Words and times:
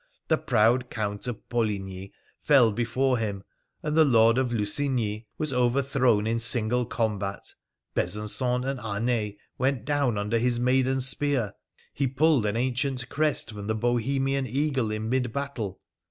The 0.29 0.37
proud 0.39 0.89
Count 0.89 1.27
of 1.27 1.47
Poligny 1.47 2.11
fell 2.39 2.71
before 2.71 3.19
him, 3.19 3.43
and 3.83 3.95
the 3.95 4.03
Lord 4.03 4.39
of 4.39 4.51
Lusigny 4.51 5.27
was 5.37 5.53
over 5.53 5.83
thrown 5.83 6.25
in 6.25 6.39
single 6.39 6.87
combat; 6.87 7.53
Besancon 7.93 8.65
and 8.65 8.79
Arnay 8.79 9.37
went 9.59 9.85
down 9.85 10.17
under 10.17 10.39
his 10.39 10.59
maiden 10.59 11.01
spear; 11.01 11.53
he 11.93 12.07
pulled 12.07 12.47
an 12.47 12.57
ancient 12.57 13.09
crest 13.09 13.51
from 13.51 13.67
the 13.67 13.75
Bohemian 13.75 14.47
eagle 14.47 14.89
in 14.89 15.07
mid 15.07 15.31
battle. 15.31 15.79